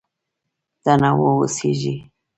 [0.83, 1.95] تنوع اوسېږي.